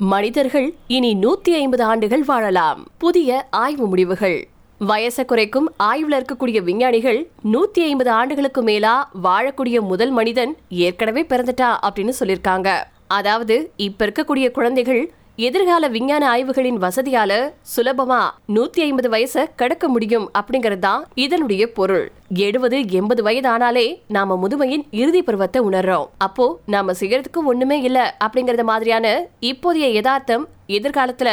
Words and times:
மனிதர்கள் 0.00 0.74
இனி 0.86 1.14
நூத்தி 1.14 1.50
ஐம்பது 1.50 1.82
ஆண்டுகள் 1.82 2.22
வாழலாம். 2.22 2.86
புதிய 2.98 3.46
ஆய்வு 3.50 3.86
முடிவுகள். 3.86 4.48
வயசை 4.80 5.24
குறைக்கும் 5.24 5.72
ஆய்வுல 5.78 6.20
இருக்கக்கூடிய 6.20 6.62
விஞ்ஞானிகள் 6.62 7.30
நூத்தி 7.52 7.80
ஐம்பது 7.80 8.10
ஆண்டுகளுக்கு 8.10 8.62
மேலா 8.62 9.10
வாழக்கூடிய 9.22 9.80
முதல் 9.80 10.10
மனிதன் 10.10 10.56
ஏற்கனவே 10.68 11.22
பிறந்துட்டா 11.22 11.76
அப்படின்னு 11.82 12.12
சொல்லிருக்காங்க 12.20 12.68
அதாவது 13.06 13.70
இப்ப 13.76 14.06
இருக்கக்கூடிய 14.06 14.50
குழந்தைகள் 14.50 15.12
எதிர்கால 15.46 15.88
விஞ்ஞான 15.88 16.22
ஆய்வுகளின் 16.34 16.78
வசதியால 16.84 17.32
சுலபமா 17.74 18.30
நூத்தி 18.54 18.80
ஐம்பது 18.80 19.08
வயசை 19.08 19.42
கடக்க 19.56 19.88
முடியும் 19.88 20.30
அப்படிங்கிறது 20.38 20.78
தான் 20.78 21.04
இதனுடைய 21.14 21.72
பொருள். 21.72 22.10
எழுபது 22.34 22.88
எண்பது 22.88 23.22
வயது 23.22 23.48
ஆனாலே 23.48 24.00
நாம 24.08 24.38
முதுமையின் 24.42 24.82
இறுதி 24.90 25.22
பருவத்தை 25.22 25.62
உணர்றோம். 25.62 26.08
அப்போ 26.18 26.58
நாம 26.66 26.92
செய்யறதுக்கு 26.92 27.44
ஒண்ணுமே 27.44 27.80
இல்ல 27.80 28.16
அப்படிங்கறது 28.24 28.62
மாதிரியான 28.62 29.28
இப்போதைய 29.40 29.92
யதார்த்தம் 29.92 30.48
எதிர்காலத்துல 30.68 31.28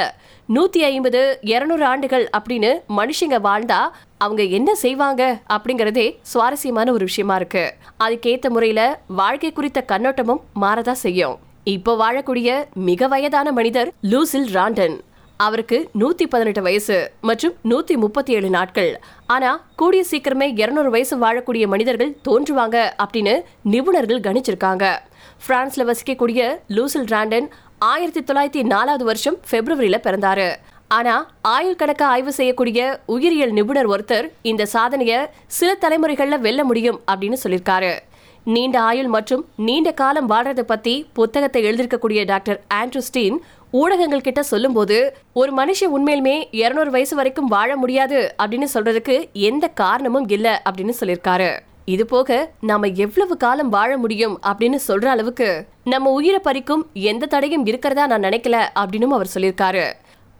நூத்தி 0.49 0.83
ஐம்பது 0.91 1.37
இருநூறு 1.41 1.85
ஆண்டுகள் 1.85 2.29
அப்படின்னு 2.37 2.71
மனுஷங்க 2.97 3.39
வாழ்ந்தா 3.47 3.81
அவங்க 4.17 4.43
என்ன 4.43 4.75
செய்வாங்க 4.75 5.41
அப்படிங்கறதே 5.49 6.15
சுவாரஸ்யமான 6.21 6.91
ஒரு 6.91 7.05
விஷயமா 7.05 7.35
இருக்கு. 7.35 7.65
அதுக்கேத்த 7.99 8.49
முறையில 8.49 9.01
வாழ்க்கை 9.07 9.51
குறித்த 9.51 9.85
கண்ணோட்டமும் 9.87 10.45
மாறதா 10.61 10.91
செய்யும். 10.91 11.37
இப்போ 11.71 11.91
வாழக்கூடிய 12.01 12.49
மிக 12.87 13.07
வயதான 13.07 13.51
மனிதர் 13.51 13.89
லூசில் 14.11 14.49
ராண்டன். 14.55 14.99
அவருக்கு 15.37 15.77
நூத்தி 15.99 16.25
பதினெட்டு 16.29 16.61
வயசு 16.61 17.11
மற்றும் 17.21 17.53
நூத்தி 17.69 17.95
முப்பத்தி 18.03 18.33
ஏழு 18.33 18.49
நாட்கள். 18.49 19.01
ஆனா 19.27 19.65
கூடிய 19.75 20.03
சீக்கிரமே 20.11 20.59
இருநூறு 20.59 20.89
வயசு 20.89 21.15
வாழக்கூடிய 21.17 21.67
மனிதர்கள் 21.67 22.17
தோன்றுவாங்க 22.27 22.77
அப்படின்னு 23.03 23.35
நிபுணர்கள் 23.71 24.23
கணிச்சிருக்காங்க. 24.27 24.85
பிரான்ஸ்ல 25.47 25.89
வசிக்கக்கூடிய 25.89 26.59
லூசில் 26.67 27.09
ராண்டன் 27.13 27.49
ஆயிரத்தி 27.79 28.21
தொள்ளாயிரத்தி 28.21 28.63
நாலாவது 28.63 29.05
வருஷம் 29.05 29.39
பிப்ரவரியில 29.51 29.99
பிறந்தாரு. 30.07 30.49
ஆனா 30.87 31.31
ஆயுள் 31.41 31.81
கணக்க 31.83 32.03
ஆய்வு 32.03 32.33
செய்யக்கூடிய 32.33 32.99
உயிரியல் 33.05 33.51
நிபுணர் 33.51 33.89
ஒருத்தர் 33.89 34.27
இந்த 34.41 34.67
சாதனைய 34.73 35.27
சில 35.47 35.77
தலைமுறைகள்ல 35.81 36.39
வெல்ல 36.39 36.63
முடியும் 36.63 37.01
அப்படின்னு 37.11 37.37
சொல்லியிருக்காரு. 37.43 37.93
நீண்ட 38.45 38.81
ஆயுள் 38.81 39.07
மற்றும் 39.07 39.45
நீண்ட 39.57 39.91
காலம் 39.91 40.29
வாழ்றத 40.29 40.61
பத்தி 40.61 41.05
புத்தகத்தை 41.13 41.63
எழுதிருக்கக்கூடிய 41.63 42.25
டாக்டர் 42.25 42.61
ஆண்ட்ரூஸ்டீன் 42.73 43.37
ஊடகங்கள் 43.71 44.21
கிட்ட 44.21 44.43
சொல்லும்போது 44.43 45.17
ஒரு 45.33 45.51
மனுஷன் 45.53 45.93
உண்மையிலுமே 45.95 46.43
இருநூறு 46.51 46.91
வயசு 46.91 47.15
வரைக்கும் 47.15 47.45
வாழ 47.45 47.75
முடியாது 47.75 48.35
அப்படின்னு 48.43 48.67
சொல்றதுக்கு 48.73 49.15
எந்த 49.33 49.67
காரணமும் 49.67 50.27
இல்ல 50.27 50.61
அப்படின்னு 50.69 50.93
சொல்லியிருக்காரு. 50.99 51.49
இது 51.85 52.05
போக 52.05 52.51
நாம 52.61 52.87
எவ்வளவு 52.87 53.37
காலம் 53.37 53.69
வாழ 53.69 53.97
முடியும் 53.97 54.39
அப்படின்னு 54.47 54.79
சொல்ற 54.87 55.05
அளவுக்கு 55.05 55.67
நம்ம 55.83 56.11
உயிரை 56.11 56.39
பறிக்கும் 56.43 56.83
எந்த 56.93 57.25
தடையும் 57.25 57.65
இருக்கிறதா 57.65 58.07
நான் 58.07 58.21
நினைக்கல 58.21 58.59
அப்படின்னு 58.79 59.17
அவர் 59.17 59.33
சொல்லியிருக்காரு. 59.33 59.85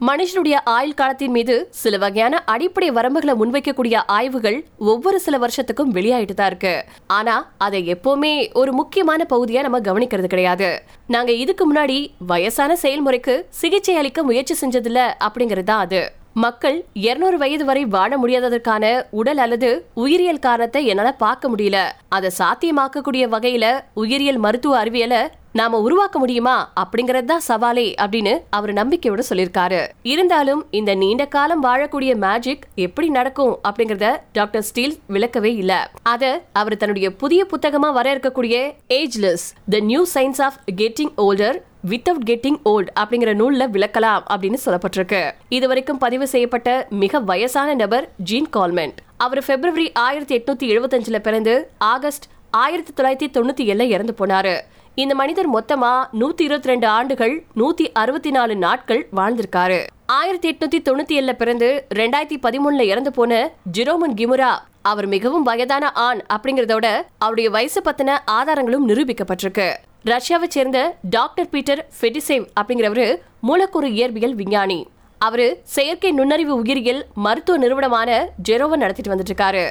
மனுஷனுடைய 0.02 0.56
ஆயுள் 0.64 0.94
காலத்தின் 0.94 1.32
மீது 1.32 1.68
சில 1.72 1.98
வகையான 1.98 2.40
அடிப்படை 2.46 2.92
வரம்புகளை 2.92 3.34
முன்வைக்கக்கூடிய 3.42 4.02
ஆய்வுகள் 4.06 4.66
ஒவ்வொரு 4.78 5.20
சில 5.20 5.38
வருஷத்துக்கும் 5.38 5.94
வெளியாயிட்டு 5.94 6.34
தான் 6.34 6.48
இருக்கு. 6.48 6.86
ஆனா 7.08 7.52
அதை 7.58 7.94
எப்பவுமே 7.94 8.54
ஒரு 8.54 8.74
முக்கியமான 8.74 9.26
பகுதியா 9.30 9.62
நம்ம 9.62 9.80
கவனிக்கிறது 9.80 10.26
கிடையாது. 10.26 10.84
நாங்க 11.08 11.32
இதுக்கு 11.32 11.74
முன்னாடி 11.74 12.10
வயசான 12.20 12.76
செயல்முறைக்கு 12.82 13.46
சிகிச்சை 13.50 13.96
அளிக்க 13.96 14.24
முயற்சி 14.24 14.56
செஞ்சதில்ல 14.62 15.14
அப்படிங்கிறது 15.28 15.64
தான் 15.64 15.80
அது. 15.80 16.12
மக்கள் 16.34 16.86
இருநூறு 16.94 17.38
வயது 17.38 17.66
வரை 17.66 17.86
வாழ 17.86 18.18
முடியாததற்கான 18.18 19.06
உடல் 19.10 19.38
அல்லது 19.38 19.86
உயிரியல் 19.94 20.40
காரணத்தை 20.40 20.86
என்னால 20.86 21.12
பார்க்க 21.12 21.50
முடியல. 21.50 21.78
அதை 22.10 22.32
சாத்தியமாக்கக்கூடிய 22.40 23.26
வகையில 23.36 23.82
உயிரியல் 23.94 24.38
மருத்துவ 24.38 24.78
அறிவியலை 24.78 25.22
நாம 25.60 25.80
உருவாக்க 25.80 26.20
முடியுமா 26.20 26.56
அப்படிங்கறது 26.82 27.28
தான் 27.32 27.44
சவாலே 27.48 27.86
அப்படின்னு 28.04 28.34
அவர் 28.50 28.72
நம்பிக்கையோட 28.74 29.22
சொல்லியிருக்காரு. 29.30 29.80
இருந்தாலும் 30.14 30.62
இந்த 30.80 30.92
நீண்ட 30.96 31.26
காலம் 31.36 31.64
வாழக்கூடிய 31.64 32.12
மேஜிக் 32.24 32.66
எப்படி 32.86 33.08
நடக்கும் 33.10 33.54
அப்படிங்கறத 33.68 34.08
டாக்டர் 34.32 34.66
ஸ்டீல் 34.70 34.96
விளக்கவே 35.08 35.52
இல்ல. 35.62 35.92
அத 36.04 36.42
அவர் 36.54 36.78
தன்னுடைய 36.78 37.10
புதிய 37.22 37.46
புத்தகமா 37.54 37.92
வர 38.00 38.16
இருக்கக்கூடிய 38.16 38.58
ageless 39.00 39.46
the 39.70 39.80
new 39.92 40.06
science 40.16 40.42
of 40.48 40.60
getting 40.82 41.14
older 41.28 41.60
without 41.94 42.28
getting 42.32 42.60
old 42.74 42.92
அப்படிங்கிற 43.00 43.32
நூல்ல 43.44 43.70
விளக்கலாம் 43.78 44.24
அப்படின்னு 44.34 44.62
சொல்லப்பட்டிருக்கு. 44.66 45.24
இதுவரைக்கும் 45.50 46.04
பதிவு 46.06 46.28
செய்யப்பட்ட 46.28 46.88
மிக 46.90 47.20
வயசான 47.32 47.74
நபர் 47.74 48.08
ஜீன் 48.18 48.54
கால்மெண்ட் 48.58 49.02
அவர் 49.18 49.46
பிப்ரவரி 49.50 49.90
ஆயிரத்தி 50.08 50.36
எட்நூத்தி 50.40 50.68
எழுபத்தஞ்சுல 50.76 51.20
பிறந்து 51.20 51.56
ஆகஸ்ட் 51.78 52.28
ஆயிரத்தி 52.64 52.92
தொள்ளாயிரத்தி 52.98 53.28
தொண்ணூத்தி 53.36 53.64
ஏழுல 53.72 53.86
இறந்து 53.96 54.14
போனாரு. 54.20 54.56
இந்த 55.02 55.16
மனிதர் 55.16 55.48
மொத்தமா 55.54 55.94
நூத்தி 56.20 56.44
இருபத்தி 56.46 56.68
ரெண்டு 56.68 56.88
ஆண்டுகள் 56.88 57.44
நூத்தி 57.56 57.86
அறுபத்தி 57.94 58.32
நாலு 58.32 58.56
நாட்கள் 58.56 59.08
வாழ்ந்திருக்காரு. 59.16 59.80
ஆயிரத்தி 60.06 60.52
எட்நூத்தி 60.52 60.80
தொண்ணூத்தி 60.88 61.16
ஏழுல 61.18 61.34
பிறந்து 61.34 61.88
ரெண்டாயிரத்தி 61.96 62.38
பதிமூணுல 62.44 62.82
இறந்து 62.82 63.12
போன 63.12 63.52
ஜிரோமன் 63.78 64.16
கிமுரா 64.16 64.52
அவர் 64.82 65.06
மிகவும் 65.06 65.44
வயதான 65.44 65.92
ஆண் 65.92 66.22
அப்படிங்கறதோட 66.36 66.86
அவருடைய 67.18 67.50
வயசு 67.50 67.82
பத்தின 67.82 68.18
ஆதாரங்களும் 68.26 68.88
நிரூபிக்கப்பட்டிருக்கு. 68.90 69.74
ரஷ்யாவை 70.06 70.48
சேர்ந்த 70.48 70.96
டாக்டர் 71.10 71.50
பீட்டர் 71.50 71.88
ஃபெடிசேவ் 72.02 72.46
அப்படிங்கிறவரு 72.62 73.16
மூலக்கூறு 73.42 73.88
இயற்பியல் 73.88 74.36
விஞ்ஞானி. 74.42 74.88
அவரு 75.18 75.60
செயற்கை 75.64 76.12
நுண்ணறிவு 76.12 76.56
உயிரியல் 76.56 77.06
மருத்துவ 77.16 77.58
நிறுவனமான 77.58 78.30
ஜெரோவை 78.50 78.76
நடத்திட்டு 78.76 79.14
வந்துட்டு 79.16 79.34
இருக்காரு. 79.34 79.66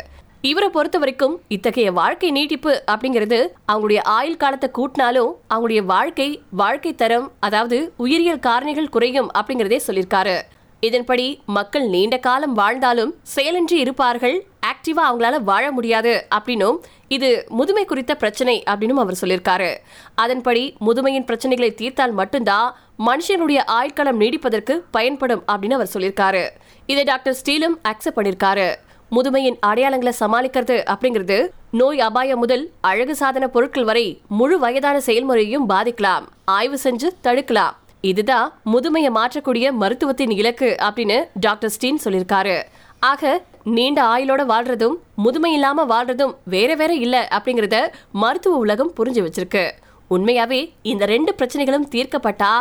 இவரை 0.48 0.68
பொறுத்த 0.68 0.98
வரைக்கும் 0.98 1.34
இத்தகைய 1.48 1.92
வாழ்க்கை 1.92 2.30
நீட்டிப்பு 2.30 2.72
அப்படிங்கிறது 2.92 3.38
அவங்களுடைய 3.68 4.00
ஆயுள் 4.02 4.36
காலத்தை 4.36 4.68
கூட்டினாலும் 4.78 5.30
அவங்களுடைய 5.52 5.82
வாழ்க்கை 5.84 6.42
வாழ்க்கை 6.50 6.94
தரம் 6.94 7.30
அதாவது 7.40 7.92
உயிரியல் 7.96 8.42
காரணிகள் 8.46 8.88
குறையும் 8.88 9.30
அப்படிங்கிறதே 9.38 9.78
சொல்லியிருக்காரு. 9.86 10.36
இதன்படி 10.80 11.26
மக்கள் 11.46 11.86
நீண்ட 11.88 12.16
காலம் 12.16 12.52
வாழ்ந்தாலும் 12.52 13.14
செயலின்றி 13.36 13.78
இருப்பார்கள் 13.84 14.36
ஆக்டிவா 14.70 15.02
அவங்களால 15.08 15.40
வாழ 15.40 15.64
முடியாது 15.70 16.26
அப்படின்னும் 16.36 16.78
இது 17.08 17.30
முதுமை 17.48 17.84
குறித்த 17.84 18.12
பிரச்சனை 18.14 18.62
அப்படின்னு 18.70 19.02
அவர் 19.06 19.20
சொல்லியிருக்காரு. 19.20 19.72
அதன்படி 20.14 20.76
முதுமையின் 20.80 21.28
பிரச்சனைகளை 21.30 21.74
தீர்த்தால் 21.74 22.12
மட்டும்தான் 22.12 22.74
மனுஷனுடைய 23.06 23.60
ஆயுட்காலம் 23.78 24.20
நீடிப்பதற்கு 24.24 24.76
பயன்படும் 24.90 25.44
அப்படின்னு 25.52 25.78
அவர் 25.80 25.94
சொல்லியிருக்காரு. 25.94 26.44
இதை 26.86 27.04
டாக்டர் 27.04 27.38
ஸ்டீலும் 27.42 27.76
அக்செப்ட் 27.90 28.18
பண்ணியிருக்காரு. 28.18 28.68
முதுமையின் 29.10 29.58
அடையாளங்களை 29.66 30.12
சமாளிக்கிறது 30.20 30.94
அப்படிங்கிறது 30.94 31.48
நோய் 31.70 32.00
அபாயம் 32.00 32.38
முதல் 32.38 32.70
அழகு 32.80 33.14
சாதன 33.14 33.48
பொருட்கள் 33.48 33.84
வரை 33.84 34.20
முழு 34.28 34.58
வயதான 34.58 35.00
செயல்முறையையும் 35.00 35.68
பாதிக்கலாம். 35.68 36.24
ஆய்வு 36.44 36.78
செஞ்சு 36.82 37.08
தடுக்கலாம். 37.22 37.70
இதுதான் 38.00 38.58
முதுமையை 38.72 39.10
மாற்றக்கூடிய 39.10 39.70
மருத்துவத்தின் 39.80 40.30
இலக்கு 40.30 40.76
அப்படின்னு 40.80 41.24
டாக்டர் 41.40 41.70
ஸ்டீன் 41.70 42.00
சொல்லியிருக்காரு. 42.04 42.62
ஆக 43.00 43.42
நீண்ட 43.64 44.02
ஆயுளோட 44.04 44.42
வாழ்றதும் 44.48 44.94
முதுமை 45.16 45.52
இல்லாம 45.52 45.84
வாழ்றதும் 45.84 46.34
வேற 46.44 46.74
வேற 46.74 46.94
இல்ல 46.94 47.28
அப்படிங்கறத 47.30 47.86
மருத்துவ 48.12 48.56
உலகம் 48.56 48.92
புரிஞ்சு 48.96 49.26
வச்சிருக்கு. 49.26 49.70
உண்மையாவே 50.10 50.72
இந்த 50.82 51.06
ரெண்டு 51.06 51.34
பிரச்சனைகளும் 51.38 51.88
தீர்க்கப்பட்டா 51.90 52.52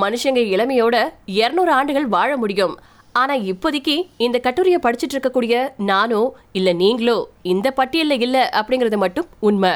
மனுஷங்க 0.00 0.40
இளமையோட 0.54 1.08
இருநூறு 1.26 1.72
ஆண்டுகள் 1.72 2.06
வாழ 2.06 2.36
முடியும். 2.36 2.78
ஆனா 3.12 3.34
இப்போதைக்கு 3.36 3.94
இந்த 4.16 4.38
கட்டுரையை 4.38 4.80
படிச்சிட்டு 4.82 5.14
இருக்கக்கூடிய 5.14 5.72
நானோ 5.76 6.32
இல்ல 6.52 6.72
நீங்களோ 6.72 7.16
இந்த 7.42 7.72
பட்டியல்ல 7.76 8.20
இல்ல 8.20 8.50
அப்படிங்கறது 8.52 8.96
மட்டும் 8.96 9.26
உண்மை. 9.40 9.72